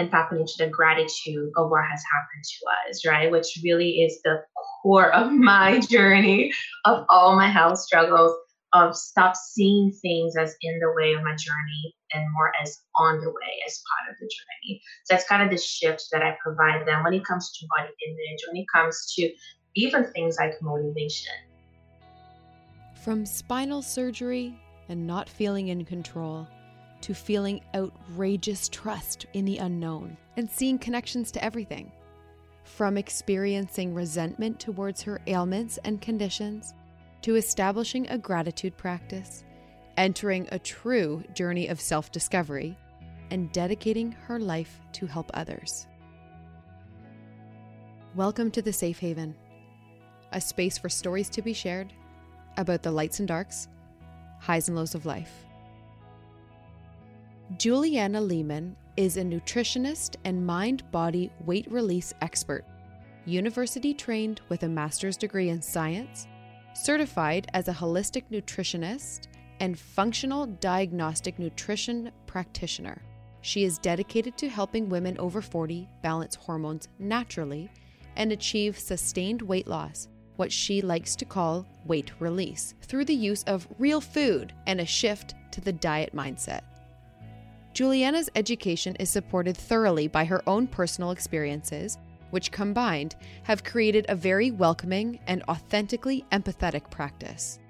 [0.00, 3.30] and tapping into the gratitude of what has happened to us, right?
[3.30, 4.42] Which really is the
[4.82, 6.52] core of my journey
[6.84, 8.34] of all my health struggles
[8.72, 13.20] of stop seeing things as in the way of my journey and more as on
[13.20, 14.80] the way as part of the journey.
[15.04, 17.92] So that's kind of the shift that I provide them when it comes to body
[18.08, 19.30] image, when it comes to
[19.74, 21.32] even things like motivation.
[23.02, 24.56] From spinal surgery
[24.88, 26.46] and not feeling in control
[27.02, 31.90] to feeling outrageous trust in the unknown and seeing connections to everything.
[32.64, 36.74] From experiencing resentment towards her ailments and conditions
[37.22, 39.44] to establishing a gratitude practice,
[39.96, 42.78] entering a true journey of self discovery,
[43.30, 45.86] and dedicating her life to help others.
[48.14, 49.36] Welcome to the Safe Haven,
[50.32, 51.92] a space for stories to be shared
[52.56, 53.68] about the lights and darks,
[54.40, 55.46] highs and lows of life.
[57.58, 62.64] Juliana Leamen is a nutritionist and mind body weight release expert,
[63.24, 66.28] university trained with a master's degree in science,
[66.74, 69.22] certified as a holistic nutritionist,
[69.58, 73.02] and functional diagnostic nutrition practitioner.
[73.40, 77.68] She is dedicated to helping women over 40 balance hormones naturally
[78.14, 83.42] and achieve sustained weight loss, what she likes to call weight release, through the use
[83.48, 86.60] of real food and a shift to the diet mindset.
[87.72, 91.98] Juliana's education is supported thoroughly by her own personal experiences,
[92.30, 97.60] which combined have created a very welcoming and authentically empathetic practice.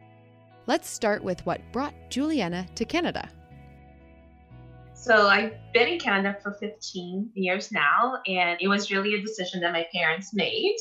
[0.66, 3.28] Let's start with what brought Juliana to Canada.
[4.94, 9.60] So I've been in Canada for 15 years now, and it was really a decision
[9.60, 10.76] that my parents made.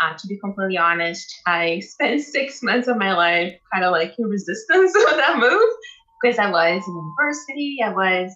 [0.00, 4.14] Uh, to be completely honest, I spent six months of my life kind of like
[4.18, 5.70] in resistance of that move
[6.20, 8.34] because I was in university, I was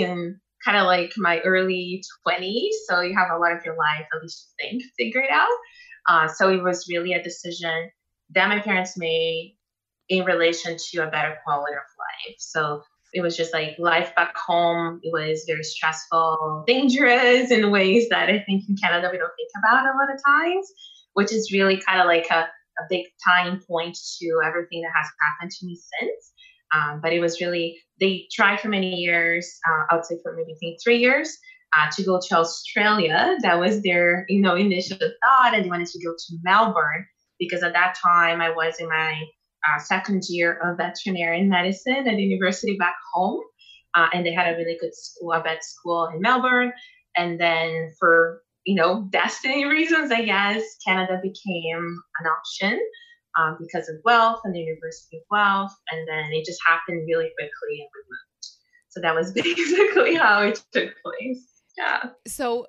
[0.00, 2.70] in kind of like my early 20s.
[2.88, 5.48] So you have a lot of your life, at least you think, figured out.
[6.08, 7.90] Uh, so it was really a decision
[8.30, 9.56] that my parents made
[10.08, 12.36] in relation to a better quality of life.
[12.38, 12.82] So
[13.12, 15.00] it was just like life back home.
[15.02, 19.50] It was very stressful, dangerous in ways that I think in Canada we don't think
[19.58, 20.70] about a lot of times,
[21.14, 25.06] which is really kind of like a, a big tying point to everything that has
[25.20, 26.32] happened to me since.
[26.74, 30.36] Um, but it was really, they tried for many years, uh, I would say for
[30.36, 31.38] maybe think three years,
[31.76, 33.36] uh, to go to Australia.
[33.40, 35.54] That was their, you know, initial thought.
[35.54, 37.06] And they wanted to go to Melbourne
[37.38, 39.22] because at that time I was in my
[39.66, 43.40] uh, second year of veterinary medicine at university back home.
[43.94, 46.72] Uh, and they had a really good school, a vet school in Melbourne.
[47.16, 52.78] And then for, you know, destiny reasons, I guess, Canada became an option
[53.36, 55.72] um, because of Guelph and the University of Guelph.
[55.90, 58.46] And then it just happened really quickly and we moved.
[58.90, 61.46] So that was basically how it took place.
[61.76, 62.10] Yeah.
[62.26, 62.66] So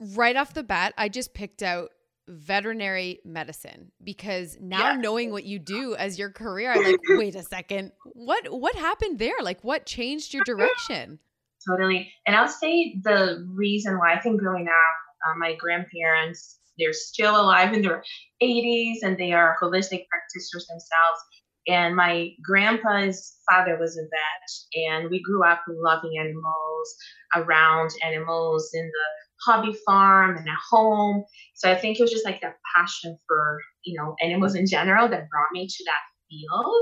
[0.00, 1.90] right off the bat, I just picked out
[2.28, 4.96] veterinary medicine because now yeah.
[4.96, 9.18] knowing what you do as your career, I'm like, wait a second, what what happened
[9.18, 9.36] there?
[9.40, 11.18] Like what changed your direction?
[11.66, 12.12] Totally.
[12.26, 17.40] And I'll say the reason why I think growing up, uh, my grandparents they're still
[17.40, 18.02] alive in their
[18.42, 21.20] 80s and they are holistic practitioners themselves.
[21.66, 26.94] And my grandpa's father was a vet, and we grew up loving animals,
[27.34, 29.04] around animals in the
[29.44, 31.24] hobby farm and at home.
[31.54, 35.08] So I think it was just like that passion for, you know, animals in general
[35.08, 36.00] that brought me to that
[36.30, 36.74] field.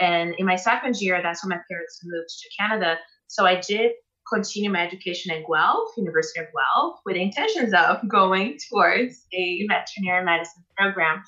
[0.00, 2.98] And in my second year, that's when my parents moved to Canada.
[3.26, 3.92] So I did
[4.32, 10.24] continue my education at Guelph, University of Guelph, with intentions of going towards a veterinary
[10.24, 11.22] medicine program.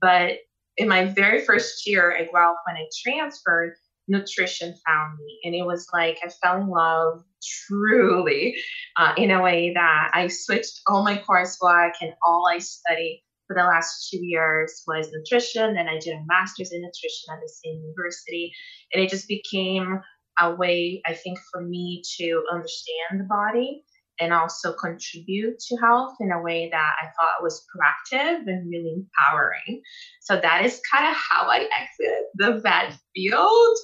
[0.00, 0.38] But
[0.76, 3.74] in my very first year at Guelph, when I transferred,
[4.08, 5.40] nutrition found me.
[5.44, 7.22] And it was like I fell in love
[7.66, 8.56] truly
[8.96, 13.54] uh, in a way that I switched all my coursework and all I studied for
[13.54, 15.74] the last two years was nutrition.
[15.74, 18.52] Then I did a master's in nutrition at the same university.
[18.92, 20.00] And it just became
[20.40, 23.84] a way, I think, for me to understand the body
[24.20, 28.94] and also contribute to health in a way that I thought was proactive and really
[28.94, 29.82] empowering.
[30.20, 33.76] So that is kind of how I exited the vet field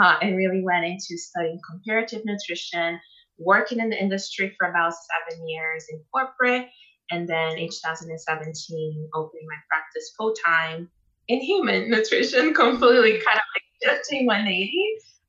[0.00, 2.98] uh, and really went into studying comparative nutrition,
[3.38, 4.94] working in the industry for about
[5.28, 6.68] seven years in corporate,
[7.10, 10.88] and then in 2017 opening my practice full time
[11.28, 14.72] in human nutrition, completely kind of like shifting 180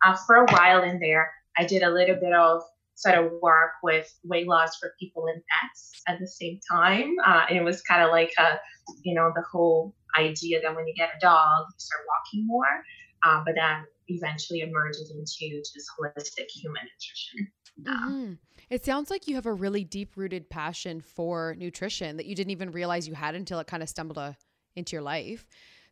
[0.06, 2.62] uh, for a while in there, I did a little bit of
[2.96, 7.16] sort of work with weight loss for people and pets at the same time.
[7.26, 8.60] Uh, and it was kind of like a,
[9.04, 12.84] you know, the whole idea that when you get a dog, you start walking more.
[13.26, 17.52] Uh, but then eventually emerges into just holistic human nutrition.
[17.82, 18.34] Mm-hmm.
[18.70, 22.52] It sounds like you have a really deep rooted passion for nutrition that you didn't
[22.52, 24.34] even realize you had until it kind of stumbled a, uh,
[24.76, 25.46] into your life.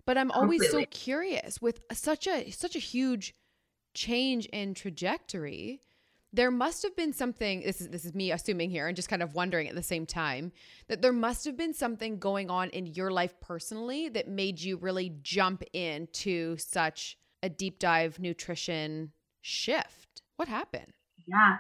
[0.06, 0.84] But I'm always Completely.
[0.84, 3.36] so curious with such a such a huge
[3.94, 5.82] change in trajectory.
[6.34, 9.22] There must have been something this is this is me assuming here and just kind
[9.22, 10.54] of wondering at the same time
[10.88, 14.78] that there must have been something going on in your life personally that made you
[14.78, 19.12] really jump into such a deep dive nutrition
[19.42, 20.22] shift.
[20.38, 20.94] What happened?
[21.28, 21.58] Yeah,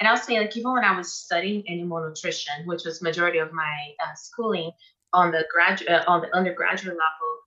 [0.00, 3.52] and I'll say, like, even when I was studying animal nutrition, which was majority of
[3.52, 4.72] my uh, schooling
[5.12, 7.39] on the graduate, uh, on the undergraduate level,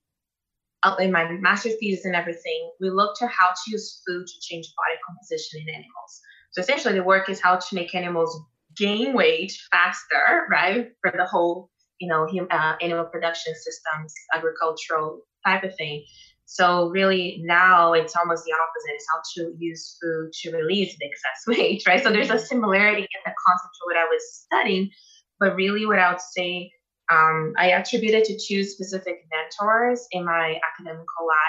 [1.00, 4.66] in my master's thesis and everything, we looked at how to use food to change
[4.76, 6.22] body composition in animals.
[6.52, 8.40] So essentially, the work is how to make animals
[8.76, 11.70] gain weight faster, right, for the whole,
[12.00, 16.04] you know, uh, animal production systems, agricultural type of thing.
[16.46, 18.94] So really now it's almost the opposite.
[18.94, 22.04] It's how to use food to release the excess weight, right?
[22.04, 24.92] So there's a similarity in the concept of what I was studying,
[25.40, 26.72] but really what I would say,
[27.14, 31.06] um, I attribute it to two specific mentors in my academic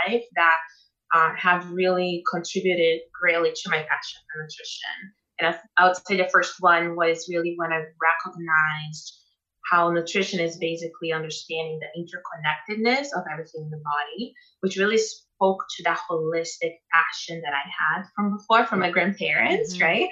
[0.06, 0.56] life that
[1.14, 5.14] uh, have really contributed greatly to my passion for nutrition.
[5.38, 9.20] And I, I would say the first one was really when I recognized
[9.70, 15.64] how nutrition is basically understanding the interconnectedness of everything in the body, which really spoke
[15.76, 19.84] to that holistic passion that I had from before from my grandparents, mm-hmm.
[19.84, 20.08] right?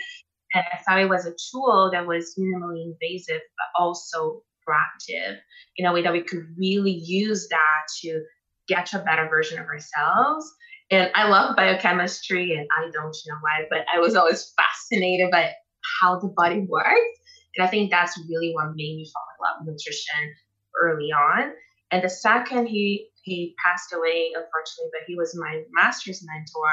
[0.55, 5.39] And I thought it was a tool that was minimally invasive, but also proactive
[5.77, 8.23] in a way that we could really use that to
[8.69, 10.53] get to a better version of ourselves.
[10.91, 15.53] And I love biochemistry, and I don't know why, but I was always fascinated by
[16.01, 17.19] how the body works
[17.57, 20.35] and I think that's really what made me fall in love with nutrition
[20.81, 21.53] early on.
[21.91, 26.71] And the second he he passed away, unfortunately, but he was my master's mentor.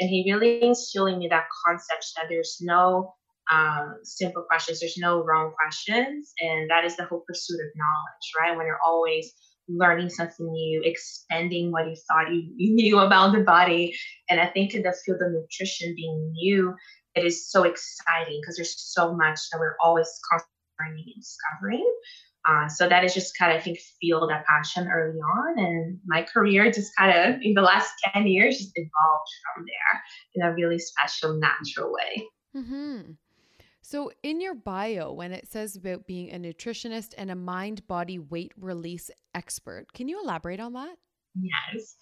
[0.00, 3.14] And he really instilled in me that concept that there's no
[3.50, 6.32] um, simple questions, there's no wrong questions.
[6.40, 8.56] And that is the whole pursuit of knowledge, right?
[8.56, 9.32] When you're always
[9.68, 13.96] learning something new, expanding what you thought you, you knew about the body.
[14.28, 16.74] And I think in the field of nutrition being new,
[17.14, 20.08] it is so exciting because there's so much that we're always
[20.80, 21.90] learning and discovering.
[22.46, 25.58] Uh, so that is just kind of, I think, feel that passion early on.
[25.58, 30.02] And my career just kind of, in the last 10 years, just evolved from there
[30.34, 32.26] in a really special, natural way.
[32.54, 33.12] Mm-hmm.
[33.86, 38.18] So, in your bio, when it says about being a nutritionist and a mind body
[38.18, 40.96] weight release expert, can you elaborate on that?
[41.38, 41.96] Yes.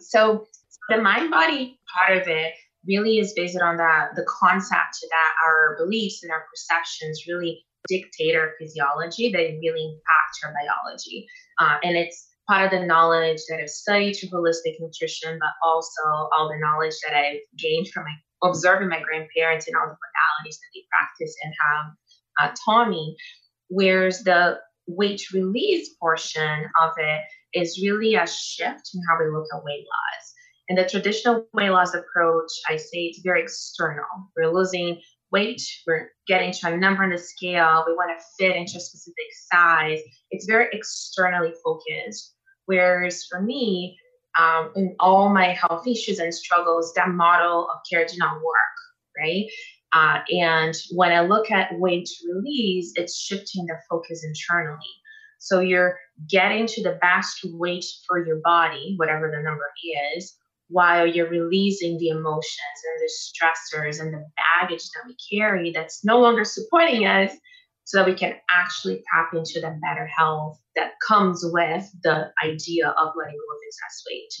[0.00, 0.46] So,
[0.88, 2.54] the mind body part of it
[2.88, 8.34] really is based on that the concept that our beliefs and our perceptions really dictate
[8.34, 11.26] our physiology they really impact our biology
[11.60, 16.02] uh, and it's part of the knowledge that i've studied through holistic nutrition but also
[16.06, 20.54] all the knowledge that i've gained from my observing my grandparents and all the modalities
[20.54, 23.16] that they practice and have uh, taught me
[23.68, 27.22] whereas the weight release portion of it
[27.54, 30.34] is really a shift in how we look at weight loss
[30.68, 34.04] And the traditional weight loss approach, I say it's very external.
[34.36, 35.00] We're losing
[35.30, 38.80] weight, we're getting to a number on the scale, we want to fit into a
[38.80, 40.00] specific size.
[40.30, 42.34] It's very externally focused.
[42.66, 43.98] Whereas for me,
[44.38, 48.76] um, in all my health issues and struggles, that model of care did not work,
[49.16, 49.46] right?
[49.92, 54.86] Uh, and when I look at weight release, it's shifting the focus internally.
[55.38, 59.64] So you're getting to the best weight for your body, whatever the number
[60.16, 60.36] is,
[60.68, 66.04] while you're releasing the emotions and the stressors and the baggage that we carry that's
[66.04, 67.32] no longer supporting us
[67.84, 72.88] so that we can actually tap into the better health that comes with the idea
[72.88, 74.32] of letting go of excess weight.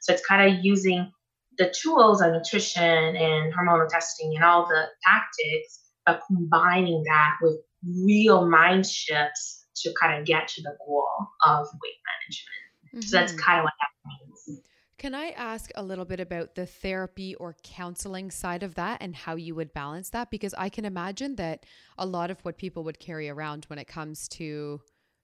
[0.00, 1.10] So it's kind of using
[1.56, 7.56] the tools of nutrition and hormonal testing and all the tactics, but combining that with
[8.04, 11.06] real mind shifts to kind of get to the goal
[11.46, 12.94] of weight management.
[12.94, 13.00] Mm-hmm.
[13.02, 13.40] So that's mm-hmm.
[13.40, 14.60] kind of what that means.
[14.98, 19.14] Can I ask a little bit about the therapy or counseling side of that and
[19.14, 20.30] how you would balance that?
[20.30, 21.66] Because I can imagine that
[21.98, 24.80] a lot of what people would carry around when it comes to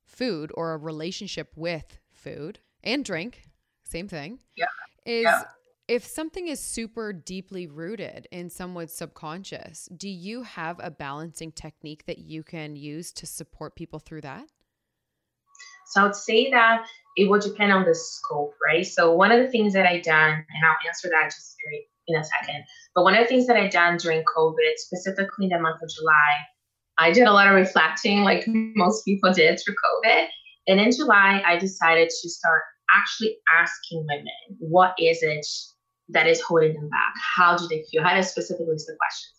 [0.06, 3.44] food or a relationship with food and drink,
[3.84, 4.66] same thing, yeah.
[5.04, 5.42] is yeah.
[5.88, 12.06] if something is super deeply rooted in someone's subconscious, do you have a balancing technique
[12.06, 14.46] that you can use to support people through that?
[15.86, 18.86] So I would say that it will depend on the scope, right?
[18.86, 22.16] So one of the things that I done, and I'll answer that just very in
[22.16, 22.64] a second.
[22.94, 25.88] But one of the things that I done during COVID, specifically in the month of
[25.88, 26.32] July,
[27.00, 30.26] I did a lot of reflecting, like most people did through COVID.
[30.68, 32.62] And in July, I decided to start
[32.94, 34.26] actually asking women,
[34.58, 35.46] what is it
[36.10, 37.14] that is holding them back?
[37.36, 38.02] How do they feel?
[38.02, 39.34] How to specifically list the questions.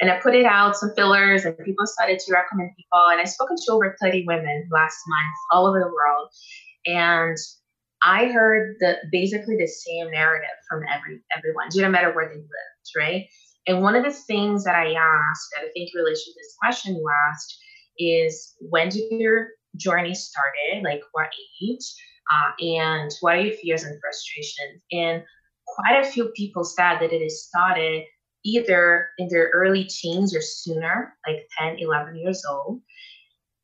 [0.00, 3.06] And I put it out, some fillers, and people started to recommend people.
[3.10, 6.28] And I spoke to over 30 women last month all over the world.
[6.86, 7.36] And
[8.02, 12.96] I heard the basically the same narrative from every everyone, no matter where they lived,
[12.96, 13.26] right?
[13.66, 16.96] And one of the things that I asked, that I think relates to this question
[16.96, 17.58] you asked,
[17.98, 20.82] is when did your journey started?
[20.82, 21.28] Like what
[21.62, 21.94] age?
[22.32, 24.82] Uh, and what are your fears and frustrations?
[24.90, 25.22] And
[25.66, 28.04] quite a few people said that it started
[28.44, 32.80] either in their early teens or sooner, like 10, 11 years old.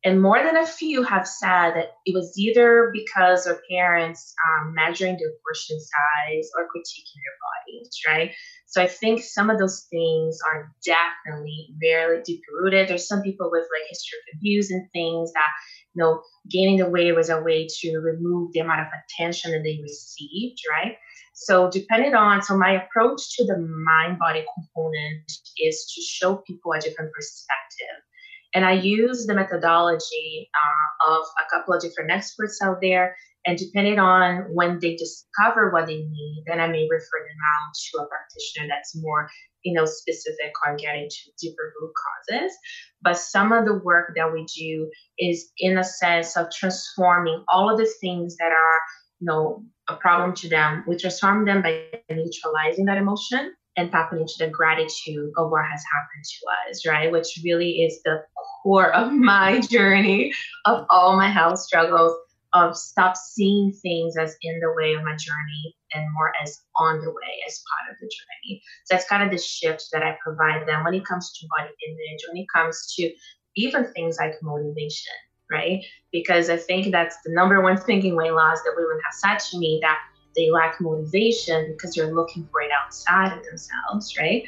[0.09, 4.73] And more than a few have said that it was either because their parents um,
[4.73, 8.31] measuring their portion size or critiquing their bodies, right?
[8.65, 12.89] So I think some of those things are definitely very deep rooted.
[12.89, 15.51] There's some people with like history of abuse and things that,
[15.93, 19.63] you know, gaining the weight was a way to remove the amount of attention that
[19.63, 20.97] they received, right?
[21.35, 26.73] So depending on, so my approach to the mind body component is to show people
[26.73, 28.08] a different perspective
[28.55, 33.17] and I use the methodology uh, of a couple of different experts out there.
[33.47, 37.73] And depending on when they discover what they need, then I may refer them out
[37.75, 39.29] to a practitioner that's more,
[39.63, 41.93] you know, specific on getting to deeper root
[42.29, 42.53] causes.
[43.01, 47.71] But some of the work that we do is in a sense of transforming all
[47.71, 48.81] of the things that are,
[49.21, 50.85] you know, a problem to them.
[50.87, 55.83] We transform them by neutralizing that emotion and tapping into the gratitude of what has
[55.95, 57.13] happened to us, right?
[57.13, 58.23] Which really is the
[58.63, 60.33] core of my journey
[60.65, 62.13] of all my health struggles
[62.55, 67.01] of stop seeing things as in the way of my journey and more as on
[67.01, 68.61] the way as part of the journey.
[68.85, 71.73] So that's kind of the shift that I provide them when it comes to body
[71.87, 73.13] image, when it comes to
[73.57, 75.13] even things like motivation,
[75.51, 75.85] right?
[76.11, 79.59] Because I think that's the number one thinking weight loss that women have said to
[79.59, 79.99] me that
[80.37, 84.45] they lack motivation because they're looking for it outside of themselves, right?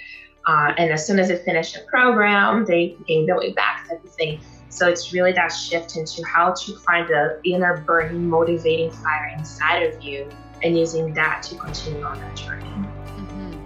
[0.47, 4.03] Uh, and as soon as they finish the program, they gain their way back type
[4.03, 4.41] of thing.
[4.69, 9.83] So it's really that shift into how to find the inner burning, motivating fire inside
[9.83, 10.29] of you
[10.63, 12.65] and using that to continue on that journey.
[12.65, 13.59] Mm-hmm.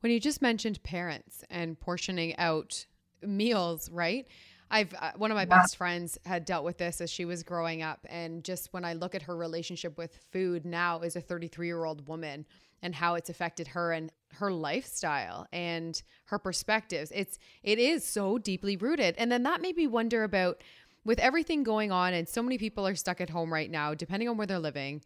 [0.00, 2.86] When you just mentioned parents and portioning out
[3.22, 4.26] meals, right?
[4.70, 5.60] I've uh, one of my yeah.
[5.60, 8.94] best friends had dealt with this as she was growing up and just when I
[8.94, 12.46] look at her relationship with food now as a 33-year-old woman
[12.82, 18.38] and how it's affected her and her lifestyle and her perspectives it's it is so
[18.38, 20.62] deeply rooted and then that made me wonder about
[21.04, 24.28] with everything going on and so many people are stuck at home right now depending
[24.28, 25.00] on where they're living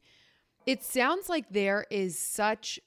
[0.67, 2.81] it sounds like there is such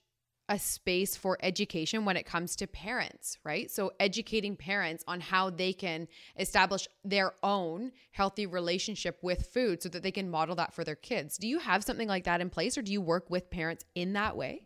[0.53, 3.71] a space for education when it comes to parents, right?
[3.71, 6.07] So, educating parents on how they can
[6.37, 10.95] establish their own healthy relationship with food so that they can model that for their
[10.95, 11.39] kids.
[11.39, 14.13] Do you have something like that in place or do you work with parents in
[14.13, 14.61] that way?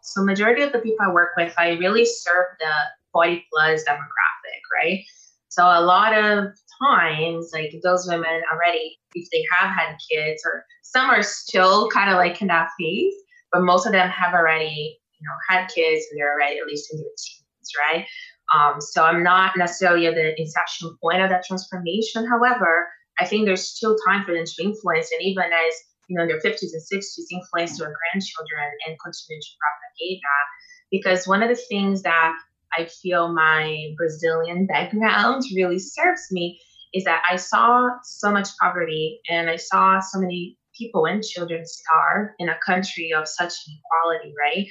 [0.00, 2.72] So, majority of the people I work with, I really serve the
[3.12, 5.04] 40 plus demographic, right?
[5.50, 10.64] So, a lot of times, like those women already, if they have had kids, or
[10.80, 13.12] some are still kind of like in that phase
[13.52, 16.92] but most of them have already, you know, had kids and they're already at least
[16.92, 18.06] in their teens, right?
[18.54, 22.26] Um, so I'm not necessarily at the inception point of that transformation.
[22.26, 22.88] However,
[23.20, 25.74] I think there's still time for them to influence, and even as
[26.10, 30.46] you know, in their 50s and 60s, influence their grandchildren and continue to propagate that.
[30.90, 32.32] Because one of the things that
[32.76, 36.60] I feel my Brazilian background really serves me
[36.92, 41.64] is that I saw so much poverty and I saw so many people and children
[41.66, 44.66] starve in a country of such inequality, right?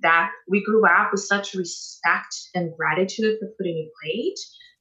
[0.00, 4.38] That we grew up with such respect and gratitude for putting in your plate,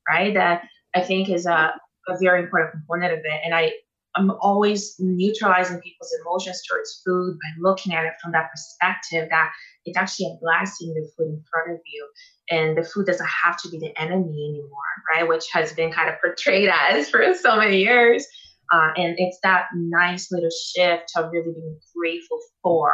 [0.09, 0.33] right?
[0.33, 0.63] That
[0.95, 1.73] I think is a,
[2.07, 3.41] a very important component of it.
[3.43, 3.73] And I,
[4.15, 9.51] I'm always neutralizing people's emotions towards food by looking at it from that perspective that
[9.85, 12.07] it's actually a blessing the food in front of you.
[12.49, 15.27] And the food doesn't have to be the enemy anymore, right?
[15.27, 18.25] Which has been kind of portrayed as for so many years.
[18.71, 22.93] Uh, and it's that nice little shift of really being grateful for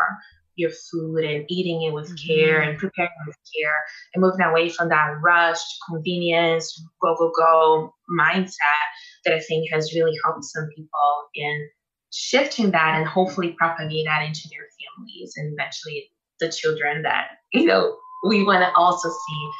[0.55, 2.27] your food and eating it with mm-hmm.
[2.27, 3.75] care and preparing with care
[4.13, 8.85] and moving away from that rushed convenience, go, go, go mindset
[9.25, 11.69] that I think has really helped some people in
[12.13, 17.65] shifting that and hopefully propagate that into their families and eventually the children that, you
[17.65, 19.51] know, we want to also see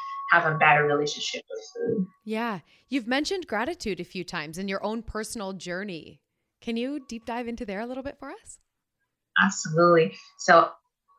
[0.42, 2.08] have a better relationship with food.
[2.25, 2.60] Yeah.
[2.89, 6.22] You've mentioned gratitude a few times in your own personal journey.
[6.62, 8.60] Can you deep dive into there a little bit for us?
[9.44, 10.15] Absolutely.
[10.39, 10.70] So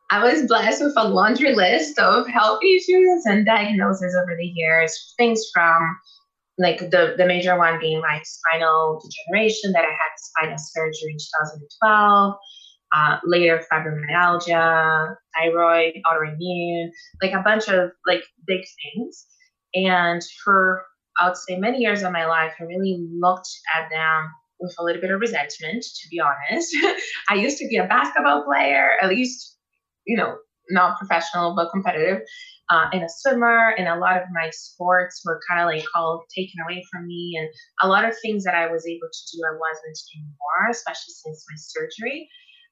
[0.09, 5.13] I was blessed with a laundry list of health issues and diagnoses over the years,
[5.17, 5.97] things from
[6.57, 11.17] like the, the major one being my spinal degeneration that I had spinal surgery in
[11.17, 12.35] 2012
[12.95, 16.89] uh, later fibromyalgia, thyroid, autoimmune,
[17.21, 19.25] like a bunch of like big things.
[19.73, 20.83] And for
[21.19, 24.83] I would say many years of my life, I really looked at them with a
[24.83, 26.75] little bit of resentment, to be honest.
[27.29, 29.57] I used to be a basketball player, at least,
[30.05, 30.37] you know,
[30.69, 32.21] not professional but competitive,
[32.69, 33.69] uh, and a swimmer.
[33.77, 37.35] And a lot of my sports were kind of like all taken away from me,
[37.39, 37.49] and
[37.81, 41.45] a lot of things that I was able to do, I wasn't anymore, especially since
[41.49, 42.29] my surgery.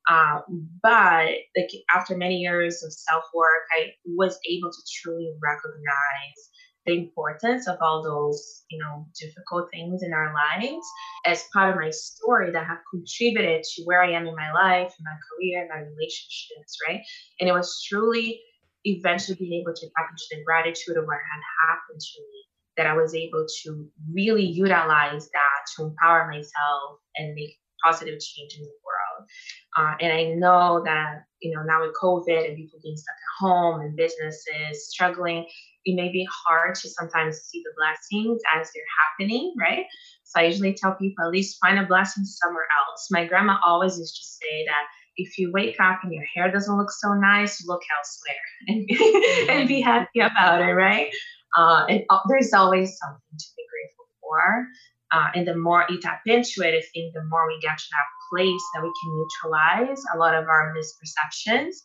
[0.07, 0.41] Uh,
[0.83, 6.49] but like after many years of self work, I was able to truly recognize
[6.85, 10.85] the importance of all those, you know, difficult things in our lives
[11.25, 14.93] as part of my story that have contributed to where I am in my life,
[14.99, 17.01] in my career, in my relationships, right?
[17.39, 18.39] And it was truly
[18.83, 22.45] eventually being able to into the gratitude of what had happened to me
[22.77, 28.55] that I was able to really utilize that to empower myself and make positive change
[28.57, 29.29] in the world.
[29.77, 33.45] Uh, and I know that, you know, now with COVID and people being stuck at
[33.45, 35.45] home and businesses struggling,
[35.85, 39.85] it may be hard to sometimes see the blessings as they're happening, right?
[40.23, 43.07] So I usually tell people at least find a blessing somewhere else.
[43.11, 44.85] My grandma always used to say that
[45.17, 49.67] if you wake up and your hair doesn't look so nice, look elsewhere and, and
[49.67, 51.13] be happy about it, right?
[51.57, 54.67] Uh, and uh, there's always something to be grateful for.
[55.15, 57.85] Uh, and the more you tap into it, I think the more we get to
[57.91, 61.75] that place that we can neutralize a lot of our misperceptions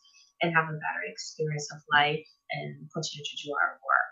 [0.43, 4.11] and have a better experience of life and continue to do our work.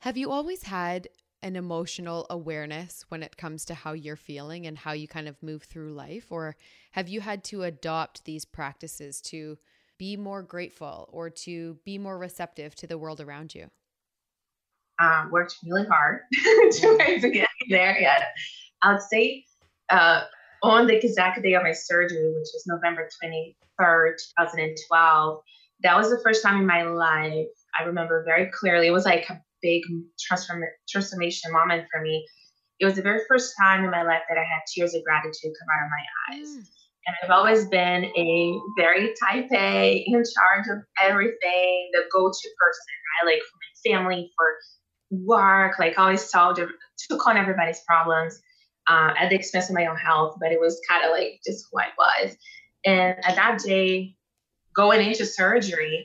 [0.00, 1.08] Have you always had
[1.42, 5.42] an emotional awareness when it comes to how you're feeling and how you kind of
[5.42, 6.26] move through life?
[6.28, 6.56] Or
[6.92, 9.56] have you had to adopt these practices to
[9.96, 13.70] be more grateful or to be more receptive to the world around you?
[14.98, 17.98] Um, worked really hard to, get there.
[17.98, 18.24] Yeah,
[18.82, 19.44] I would say
[19.90, 20.22] uh,
[20.62, 25.40] on the exact day of my surgery, which is November 23rd, 2012,
[25.82, 27.46] that was the first time in my life
[27.78, 28.86] I remember very clearly.
[28.86, 29.82] It was like a big
[30.18, 32.26] transform- transformation moment for me.
[32.80, 35.52] It was the very first time in my life that I had tears of gratitude
[35.58, 36.48] come out of my eyes.
[36.48, 36.68] Mm.
[37.06, 42.48] And I've always been a very type A, in charge of everything, the go to
[42.58, 43.32] person, right?
[43.32, 44.46] Like for my family, for
[45.10, 46.60] work, like always solved,
[47.08, 48.40] took on everybody's problems
[48.88, 51.66] uh, at the expense of my own health, but it was kind of like just
[51.70, 52.36] who I was.
[52.84, 54.14] And at that day,
[54.74, 56.04] going into surgery,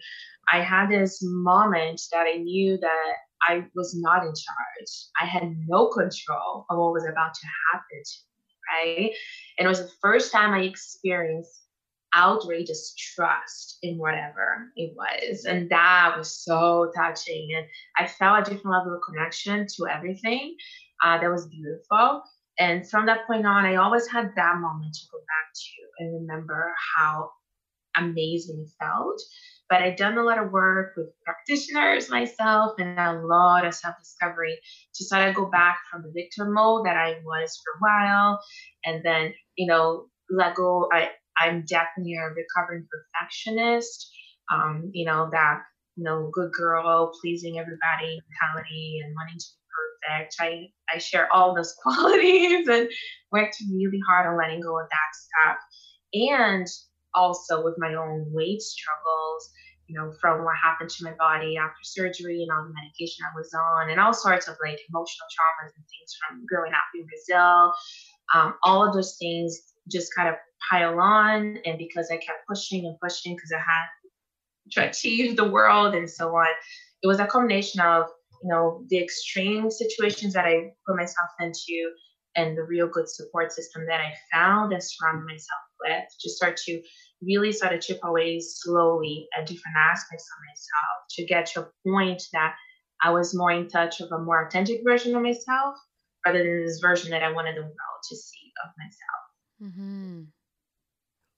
[0.51, 4.89] I had this moment that I knew that I was not in charge.
[5.19, 9.11] I had no control of what was about to happen to me, right?
[9.57, 11.60] And it was the first time I experienced
[12.15, 15.45] outrageous trust in whatever it was.
[15.45, 17.49] And that was so touching.
[17.55, 17.65] And
[17.97, 20.55] I felt a different level of connection to everything.
[21.03, 22.23] Uh, that was beautiful.
[22.59, 26.21] And from that point on, I always had that moment to go back to and
[26.21, 27.31] remember how
[27.95, 29.21] amazing it felt.
[29.69, 33.95] But I'd done a lot of work with practitioners myself and a lot of self
[33.99, 34.59] discovery
[34.95, 38.41] to sort of go back from the victim mode that I was for a while.
[38.85, 40.89] And then, you know, let go.
[40.91, 44.11] I, I'm definitely a recovering perfectionist.
[44.53, 45.61] Um, you know, that,
[45.95, 50.35] you know, good girl, pleasing everybody mentality and wanting to be perfect.
[50.39, 52.89] I, I share all those qualities and
[53.31, 55.57] worked really hard on letting go of that stuff.
[56.13, 56.67] And
[57.13, 59.49] also with my own weight struggles,
[59.87, 63.35] you know, from what happened to my body after surgery and all the medication I
[63.35, 67.05] was on, and all sorts of like emotional traumas and things from growing up in
[67.05, 67.73] Brazil.
[68.33, 70.35] Um, all of those things just kind of
[70.69, 71.57] pile on.
[71.65, 73.87] And because I kept pushing and pushing because I had
[74.71, 76.47] tried to achieve the world and so on,
[77.03, 78.05] it was a combination of,
[78.43, 81.91] you know, the extreme situations that I put myself into
[82.35, 86.57] and the real good support system that I found and surrounded myself with to start
[86.65, 86.81] to
[87.21, 91.89] really start to chip away slowly at different aspects of myself to get to a
[91.89, 92.55] point that
[93.03, 95.75] I was more in touch of a more authentic version of myself
[96.25, 99.30] rather than this version that I wanted the world to see of myself.
[99.61, 100.23] Mm-hmm.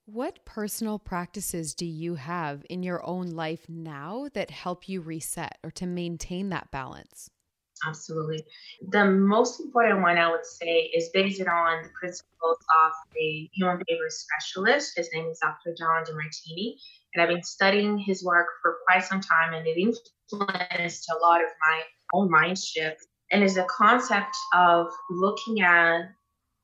[0.06, 5.58] What personal practices do you have in your own life now that help you reset
[5.64, 7.30] or to maintain that balance?
[7.86, 8.46] Absolutely.
[8.90, 13.82] The most important one I would say is based on the principles of a human
[13.86, 14.94] behavior specialist.
[14.96, 15.76] His name is Dr.
[15.78, 16.76] John Demartini.
[17.14, 21.42] And I've been studying his work for quite some time, and it influenced a lot
[21.42, 21.82] of my
[22.14, 23.06] own mind shift.
[23.32, 26.10] And is the concept of looking at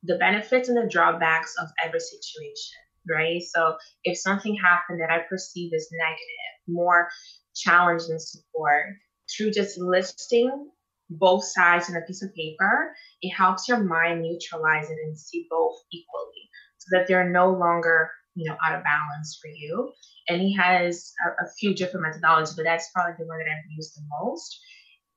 [0.02, 3.42] the benefits and the drawbacks of every situation, right?
[3.42, 7.08] So if something happened that I perceive as negative, more
[7.54, 8.86] challenge than support,
[9.34, 10.70] through just listing
[11.10, 15.46] both sides on a piece of paper, it helps your mind neutralize it and see
[15.50, 19.92] both equally so that they're no longer you know out of balance for you
[20.28, 23.70] and he has a, a few different methodologies but that's probably the one that i've
[23.76, 24.60] used the most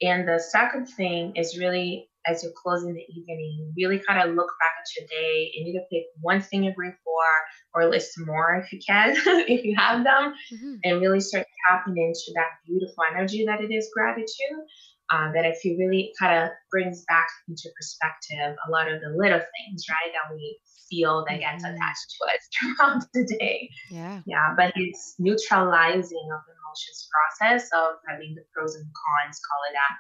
[0.02, 4.52] and the second thing is really as you're closing the evening, really kind of look
[4.60, 8.56] back at your day and either pick one thing you're grateful for or list more
[8.56, 9.16] if you can,
[9.48, 10.76] if you have them, mm-hmm.
[10.84, 14.64] and really start tapping into that beautiful energy that it is gratitude.
[15.12, 19.10] Um, that if you really kind of brings back into perspective a lot of the
[19.10, 20.58] little things, right, that we
[20.90, 21.76] feel that gets mm-hmm.
[21.76, 23.70] attached to us throughout the day.
[23.92, 24.22] Yeah.
[24.26, 24.54] Yeah.
[24.56, 29.76] But it's neutralizing of the emotions process of having the pros and cons, call it
[29.76, 29.94] that,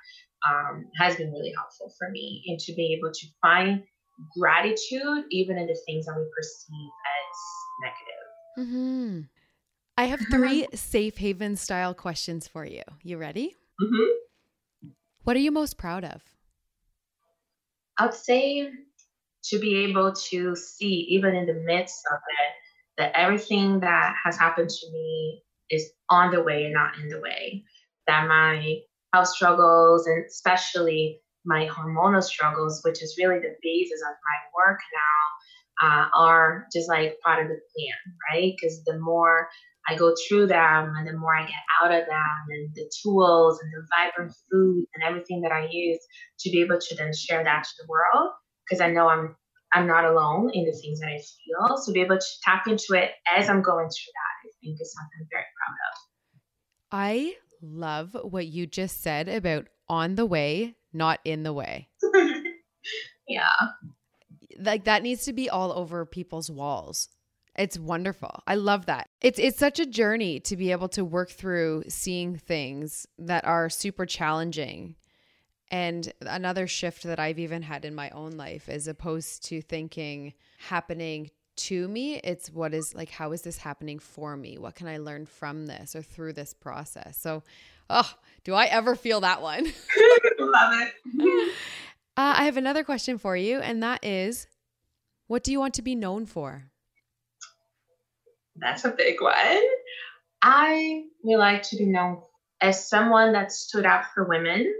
[0.50, 3.84] um, has been really helpful for me and to be able to find
[4.38, 8.70] gratitude even in the things that we perceive as negative.
[8.70, 9.22] Mm-hmm.
[9.98, 12.84] I have three safe haven style questions for you.
[13.04, 13.56] You ready?
[13.82, 14.90] Mm-hmm.
[15.24, 16.22] What are you most proud of?
[17.98, 18.70] I'd say
[19.46, 22.54] to be able to see, even in the midst of it,
[22.98, 27.20] that everything that has happened to me is on the way and not in the
[27.20, 27.64] way.
[28.08, 28.80] That my
[29.14, 34.80] health struggles and especially my hormonal struggles, which is really the basis of my work
[34.94, 38.54] now, uh, are just like part of the plan, right?
[38.56, 39.50] Because the more
[39.90, 43.60] I go through them and the more I get out of them and the tools
[43.62, 46.00] and the vibrant food and everything that I use
[46.40, 48.32] to be able to then share that to the world,
[48.66, 49.36] because I know I'm
[49.74, 51.78] I'm not alone in the things that I feel.
[51.78, 54.94] So be able to tap into it as I'm going through that, I think is
[54.94, 55.96] something I'm very proud of.
[56.92, 61.88] I love what you just said about on the way, not in the way.
[63.28, 63.56] yeah.
[64.60, 67.10] Like that needs to be all over people's walls.
[67.56, 68.42] It's wonderful.
[68.48, 69.10] I love that.
[69.22, 73.70] It's it's such a journey to be able to work through seeing things that are
[73.70, 74.96] super challenging.
[75.70, 80.34] And another shift that I've even had in my own life as opposed to thinking
[80.60, 84.58] happening to me it's what is like how is this happening for me?
[84.58, 87.18] What can i learn from this or through this process?
[87.18, 87.44] So
[87.90, 88.14] oh
[88.44, 89.66] do i ever feel that one?
[90.40, 91.54] Love it.
[92.16, 94.46] Uh, i have another question for you and that is
[95.26, 96.66] what do you want to be known for?
[98.56, 99.62] That's a big one.
[100.44, 102.22] I would like to be known
[102.62, 104.72] as someone that stood up for women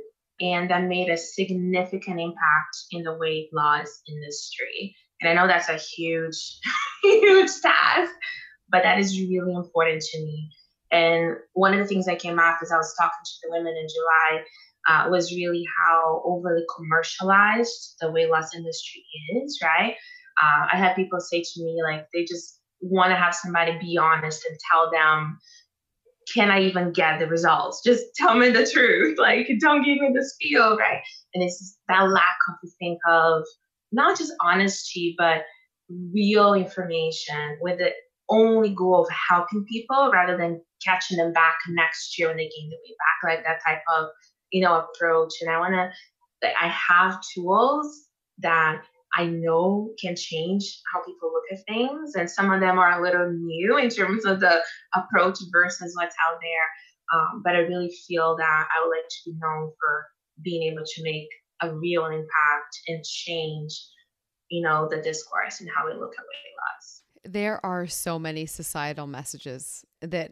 [0.42, 5.70] and that made a significant impact in the weight loss industry and I know that's
[5.70, 6.60] a huge,
[7.04, 8.12] huge task,
[8.70, 10.50] but that is really important to me.
[10.92, 13.74] And one of the things that came up as I was talking to the women
[13.76, 14.44] in July
[14.88, 19.04] uh, was really how overly commercialized the weight loss industry
[19.36, 19.96] is, right?
[20.42, 23.98] Uh, I had people say to me, like, they just want to have somebody be
[23.98, 25.40] honest and tell them,
[26.34, 27.82] can I even get the results?
[27.84, 29.18] Just tell me the truth.
[29.24, 31.02] Like, don't give me the spiel, right?
[31.34, 33.44] And it's that lack of, think of
[33.94, 35.44] not just honesty, but
[36.14, 37.92] real information with the
[38.30, 42.70] only goal of helping people rather than catching them back next year when they gain
[42.70, 44.08] the weight back, like that type of,
[44.52, 45.34] you know, approach.
[45.42, 45.92] And I want to,
[46.42, 48.08] like, I have tools
[48.40, 48.82] that
[49.16, 52.16] I know can change how people look at things.
[52.16, 54.62] And some of them are a little new in terms of the
[54.96, 57.20] approach versus what's out there.
[57.20, 60.06] Um, but I really feel that I would like to be known for
[60.44, 61.28] being able to make
[61.68, 63.74] a real impact and change
[64.54, 67.02] you know the discourse and how we look at weight loss.
[67.26, 70.32] There are so many societal messages that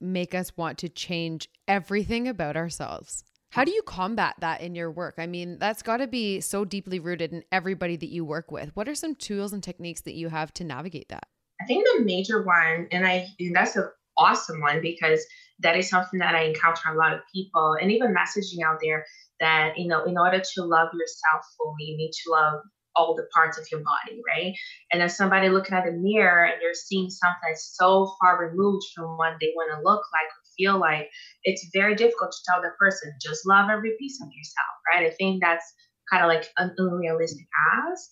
[0.00, 3.24] make us want to change everything about ourselves.
[3.50, 5.14] How do you combat that in your work?
[5.18, 8.74] I mean that's got to be so deeply rooted in everybody that you work with.
[8.74, 11.26] What are some tools and techniques that you have to navigate that?
[11.60, 15.24] I think the major one and i and that's an awesome one because
[15.60, 19.04] that is something that i encounter a lot of people and even messaging out there
[19.40, 22.60] that you know in order to love yourself fully you need to love
[22.96, 24.54] all the parts of your body right?
[24.92, 28.84] And as somebody looking at the mirror and you're seeing something that's so far removed
[28.94, 31.08] from what they want to look like or feel like
[31.44, 35.06] it's very difficult to tell the person just love every piece of yourself right?
[35.06, 35.64] I think that's
[36.10, 37.46] kind of like an unrealistic
[37.88, 38.10] ask.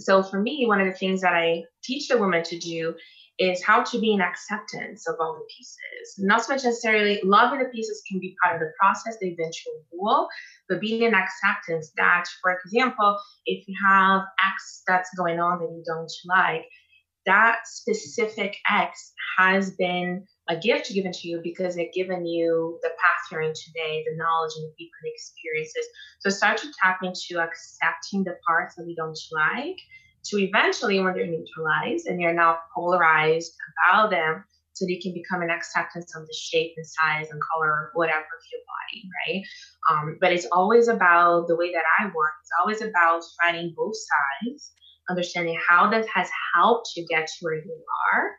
[0.00, 2.94] So for me one of the things that i teach the woman to do
[3.38, 6.14] is how to be in acceptance of all the pieces.
[6.18, 9.72] Not so much necessarily loving the pieces can be part of the process, the eventual
[9.90, 10.28] goal,
[10.68, 15.70] but being in acceptance that, for example, if you have X that's going on that
[15.70, 16.66] you don't like,
[17.26, 22.90] that specific X has been a gift given to you because it given you the
[23.00, 25.86] path you're in today, the knowledge and the people and experiences.
[26.20, 29.78] So start to tap into accepting the parts that we don't like
[30.26, 33.52] to eventually, when they're neutralized and you're not polarized
[33.88, 37.90] about them, so they can become an acceptance of the shape and size and color,
[37.94, 39.44] whatever of your body, right?
[39.88, 42.32] Um, but it's always about the way that I work.
[42.42, 44.72] It's always about finding both sides,
[45.08, 48.32] understanding how that has helped you get to where you are,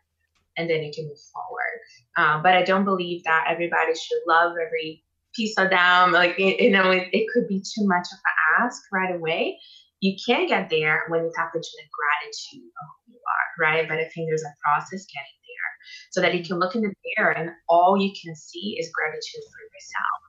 [0.58, 1.80] and then you can move forward.
[2.18, 6.12] Um, but I don't believe that everybody should love every piece of them.
[6.12, 9.58] Like, you know, it, it could be too much of an ask right away.
[10.02, 13.88] You can get there when you tap into the gratitude of who you are, right?
[13.88, 15.70] But I think there's a process getting there
[16.12, 19.44] so that you can look in the mirror and all you can see is gratitude
[19.52, 20.20] for yourself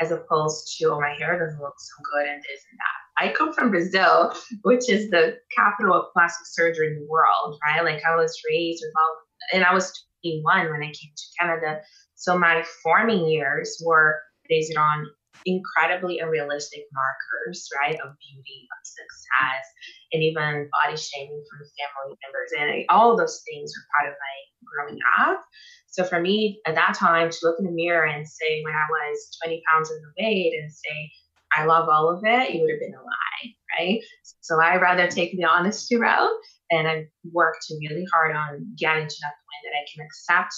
[0.00, 3.04] as opposed to, oh, my hair doesn't look so good and this and that.
[3.16, 7.84] I come from Brazil, which is the capital of plastic surgery in the world, right?
[7.84, 9.16] Like I was raised with all,
[9.52, 9.92] and I was
[10.24, 11.80] 21 when I came to Canada.
[12.14, 15.06] So my forming years were based on
[15.44, 19.64] incredibly unrealistic markers, right, of beauty, of success,
[20.12, 22.50] and even body shaming from family members.
[22.58, 25.44] And all those things were part of my growing up.
[25.88, 28.86] So for me at that time to look in the mirror and say when I
[28.90, 31.12] was 20 pounds overweight and say,
[31.56, 34.00] I love all of it, it would have been a lie, right?
[34.40, 36.32] So I rather take the honesty route
[36.70, 40.54] and I worked really hard on getting to that point that I can accept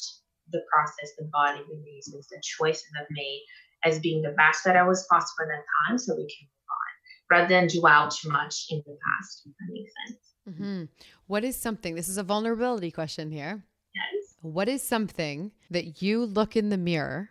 [0.52, 3.42] the process, the body, the reasons, the choices I've made
[3.84, 6.66] as being the best that I was possible at that time so we can move
[6.70, 10.20] on rather than dwell too much in the past, if that makes sense.
[10.48, 10.84] Mm-hmm.
[11.26, 13.64] What is something, this is a vulnerability question here.
[13.94, 14.34] Yes.
[14.42, 17.30] What is something that you look in the mirror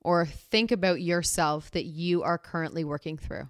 [0.00, 3.48] or think about yourself that you are currently working through?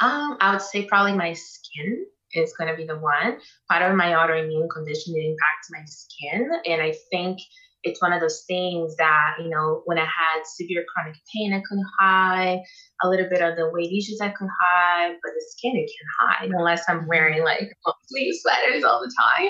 [0.00, 3.38] Um, I would say probably my skin is going to be the one.
[3.70, 7.38] Part of my autoimmune condition impacts my skin, and I think
[7.82, 11.62] it's one of those things that you know when I had severe chronic pain, I
[11.68, 12.60] couldn't hide.
[13.02, 16.08] A little bit of the weight issues, I could hide, but the skin it can
[16.18, 17.72] hide unless I'm wearing like
[18.06, 19.48] sleeve sweaters all the time.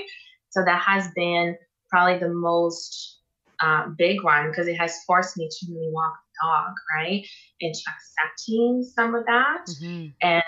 [0.50, 1.56] So that has been
[1.90, 3.18] probably the most
[3.60, 7.26] uh, big one because it has forced me to really walk the dog, right?
[7.60, 9.64] Into accepting some of that.
[9.68, 10.06] Mm-hmm.
[10.22, 10.42] And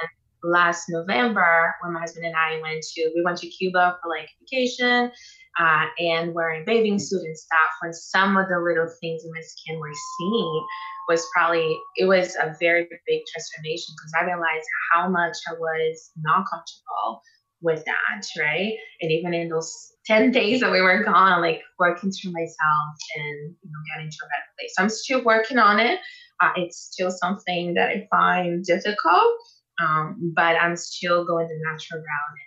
[0.45, 4.29] last November, when my husband and I went to, we went to Cuba for like
[4.41, 5.11] vacation
[5.59, 9.41] uh, and wearing bathing suit and stuff, when some of the little things in my
[9.41, 10.67] skin were seeing
[11.09, 16.11] was probably, it was a very big transformation because I realized how much I was
[16.17, 17.23] not comfortable
[17.61, 18.75] with that, right?
[19.01, 23.55] And even in those 10 days that we were gone, like working through myself and
[23.63, 24.73] you know getting to a better place.
[24.77, 26.01] So I'm still working on it.
[26.41, 29.33] Uh, it's still something that I find difficult,
[29.81, 32.39] um, but I'm still going the natural route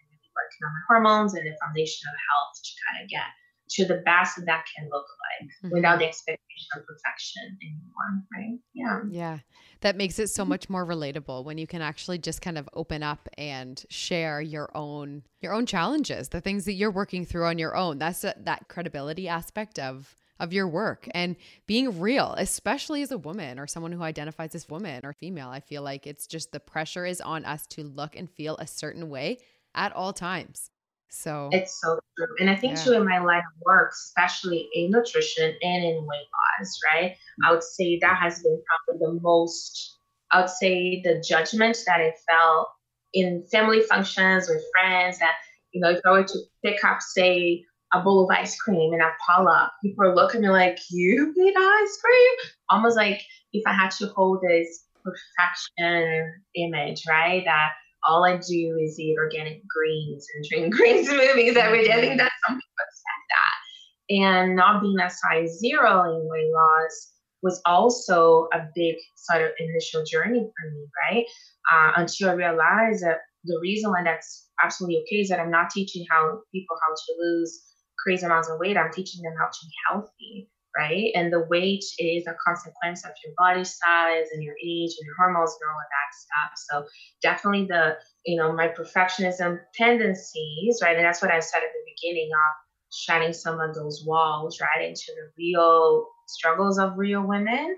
[0.60, 3.28] and working on my hormones and the foundation of health to kind of get
[3.68, 5.76] to the best that that can look like mm-hmm.
[5.76, 8.60] without the expectation of perfection anymore, right?
[8.74, 9.00] Yeah.
[9.10, 9.40] Yeah.
[9.82, 13.04] That makes it so much more relatable when you can actually just kind of open
[13.04, 17.58] up and share your own your own challenges, the things that you're working through on
[17.58, 17.98] your own.
[17.98, 23.18] That's a, that credibility aspect of of your work and being real, especially as a
[23.18, 25.50] woman or someone who identifies as woman or female.
[25.50, 28.68] I feel like it's just the pressure is on us to look and feel a
[28.68, 29.40] certain way
[29.76, 30.70] at all times.
[31.10, 32.28] So it's so true.
[32.40, 32.84] And I think yeah.
[32.84, 36.28] too in my line of work, especially in nutrition and in weight
[36.60, 37.16] loss, right?
[37.46, 39.98] I would say that has been probably the most
[40.32, 42.68] I would say the judgment that I felt
[43.14, 45.36] in family functions with friends that,
[45.72, 49.02] you know, if I were to pick up, say, a bowl of ice cream and
[49.02, 52.52] I pull up, people are looking at me like, You made ice cream?
[52.70, 53.22] Almost like
[53.54, 57.44] if I had to hold this perfection image, right?
[57.46, 57.72] That
[58.08, 61.94] all I do is eat organic greens and drink green smoothies every day.
[61.94, 64.16] I think that some people expect that.
[64.16, 69.52] And not being a size zero in weight loss was also a big sort of
[69.60, 71.26] initial journey for me, right?
[71.72, 75.70] Uh, until I realized that the reason why that's absolutely okay is that I'm not
[75.70, 77.62] teaching how people how to lose
[78.04, 78.78] crazy amounts of weight.
[78.78, 81.12] I'm teaching them how to be healthy right?
[81.16, 85.16] And the weight is a consequence of your body size and your age and your
[85.18, 86.52] hormones and all of that stuff.
[86.70, 86.90] So
[87.22, 90.96] definitely the, you know, my perfectionism tendencies, right?
[90.96, 92.56] And that's what I said at the beginning of
[92.94, 97.76] shining some of those walls, right, into the real struggles of real women.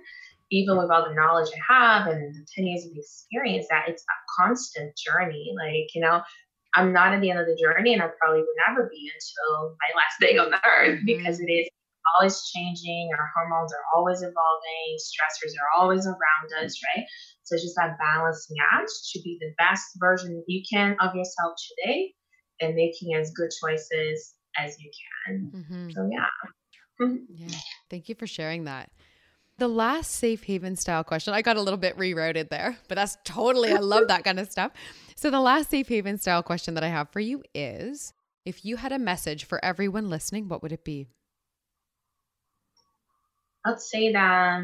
[0.49, 4.03] Even with all the knowledge I have and the 10 years of experience, that it's
[4.03, 5.53] a constant journey.
[5.57, 6.21] Like, you know,
[6.73, 9.75] I'm not at the end of the journey, and I probably will never be until
[9.75, 11.05] my last day on the earth mm-hmm.
[11.05, 11.67] because it is
[12.15, 17.05] always changing, our hormones are always evolving, stressors are always around us, right?
[17.43, 21.53] So it's just that balancing act to be the best version you can of yourself
[21.69, 22.13] today
[22.59, 24.91] and making as good choices as you
[25.27, 25.51] can.
[25.55, 25.89] Mm-hmm.
[25.91, 27.17] So yeah.
[27.29, 27.57] yeah.
[27.89, 28.91] Thank you for sharing that.
[29.59, 33.17] The last safe haven style question, I got a little bit rerouted there, but that's
[33.23, 34.71] totally, I love that kind of stuff.
[35.15, 38.13] So, the last safe haven style question that I have for you is
[38.45, 41.07] if you had a message for everyone listening, what would it be?
[43.67, 44.61] I'd say that,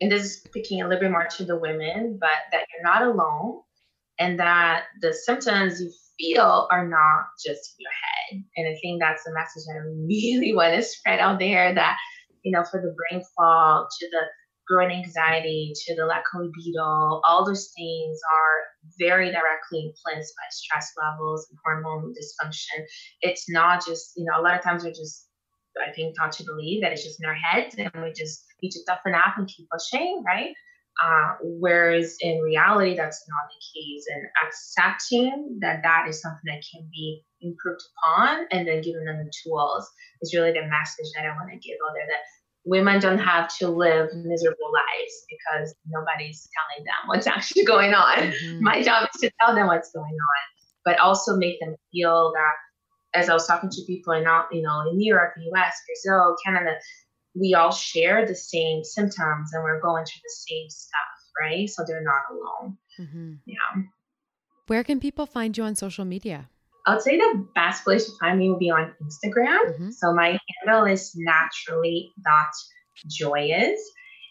[0.00, 3.02] and this is speaking a little bit more to the women, but that you're not
[3.02, 3.60] alone
[4.18, 8.44] and that the symptoms you feel are not just in your head.
[8.56, 11.96] And I think that's the message I really want to spread out there that,
[12.42, 14.22] you know, for the brain fog to the
[14.68, 20.46] growing anxiety to the lack of libido, all those things are very directly influenced by
[20.50, 22.84] stress levels and hormone dysfunction.
[23.20, 25.26] It's not just, you know, a lot of times we're just,
[25.78, 28.70] I think, taught to believe that it's just in our heads and we just need
[28.70, 30.54] to toughen up and keep pushing, right?
[31.02, 34.04] Uh, whereas in reality, that's not the case.
[34.12, 39.24] And accepting that that is something that can be improved upon and then giving them
[39.24, 39.88] the tools
[40.20, 42.24] is really the message that I want to give out there that
[42.64, 48.18] women don't have to live miserable lives because nobody's telling them what's actually going on.
[48.18, 48.62] Mm-hmm.
[48.62, 50.42] My job is to tell them what's going on,
[50.84, 52.52] but also make them feel that
[53.14, 56.76] as I was talking to people in all, you know in Europe, US, Brazil, Canada,
[57.34, 60.98] we all share the same symptoms and we're going through the same stuff,
[61.40, 61.68] right?
[61.68, 62.76] So they're not alone.
[62.98, 63.34] Mm-hmm.
[63.46, 63.84] Yeah.
[64.66, 66.50] Where can people find you on social media?
[66.86, 69.74] I would say the best place to find me will be on Instagram.
[69.74, 69.90] Mm-hmm.
[69.90, 73.80] So my handle is naturally.joyous.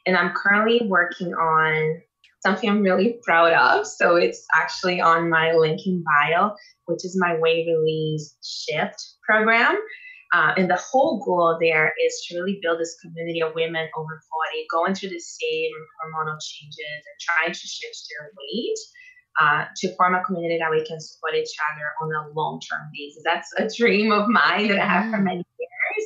[0.05, 2.01] And I'm currently working on
[2.41, 3.85] something I'm really proud of.
[3.87, 6.51] So it's actually on my link in bio,
[6.85, 9.77] which is my weight release shift program.
[10.31, 14.21] Uh, and the whole goal there is to really build this community of women over
[14.53, 18.77] 40 going through the same hormonal changes and trying to shift their weight
[19.41, 22.89] uh, to form a community that we can support each other on a long term
[22.93, 23.23] basis.
[23.25, 26.05] That's a dream of mine that I have for many years,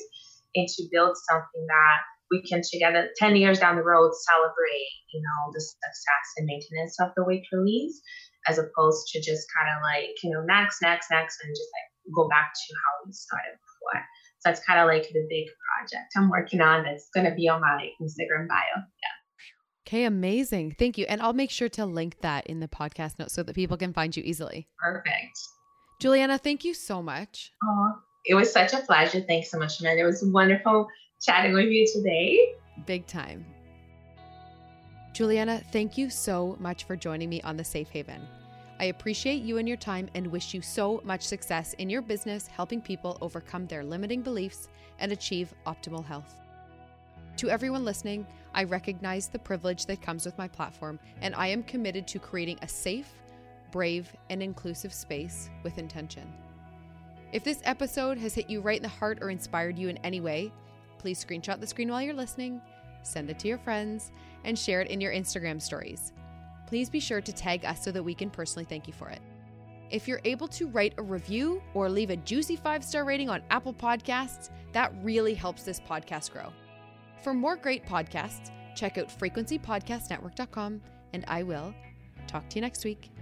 [0.56, 2.00] and to build something that
[2.34, 6.98] we can together 10 years down the road celebrate, you know, the success and maintenance
[7.00, 8.02] of the weight release
[8.48, 12.14] as opposed to just kind of like, you know, next, next, next, and just like
[12.14, 14.02] go back to how we started before.
[14.40, 17.48] So that's kind of like the big project I'm working on that's going to be
[17.48, 18.76] on my Instagram bio.
[18.76, 19.16] Yeah.
[19.88, 20.76] Okay, amazing.
[20.80, 21.06] Thank you.
[21.08, 23.94] And I'll make sure to link that in the podcast notes so that people can
[23.94, 24.68] find you easily.
[24.80, 25.38] Perfect.
[26.02, 27.52] Juliana, thank you so much.
[27.64, 27.92] Oh,
[28.26, 29.22] it was such a pleasure.
[29.22, 29.98] Thanks so much, man.
[29.98, 30.88] It was wonderful
[31.24, 32.54] chatting with you today.
[32.86, 33.46] Big time.
[35.14, 38.28] Juliana, thank you so much for joining me on the Safe Haven.
[38.80, 42.48] I appreciate you and your time and wish you so much success in your business
[42.48, 44.68] helping people overcome their limiting beliefs
[45.00, 46.36] and achieve optimal health.
[47.38, 51.64] To everyone listening, I recognize the privilege that comes with my platform, and I am
[51.64, 53.12] committed to creating a safe,
[53.72, 56.32] brave, and inclusive space with intention.
[57.32, 60.20] If this episode has hit you right in the heart or inspired you in any
[60.20, 60.52] way,
[61.04, 62.62] please screenshot the screen while you're listening,
[63.02, 64.14] send it to your friends,
[64.46, 66.14] and share it in your Instagram stories.
[66.66, 69.20] Please be sure to tag us so that we can personally thank you for it.
[69.92, 73.44] If you're able to write a review or leave a juicy five star rating on
[73.50, 76.54] Apple Podcasts, that really helps this podcast grow.
[77.22, 81.76] For more great podcasts, check out frequencypodcastnetwork.com, and I will
[82.28, 83.13] talk to you next week.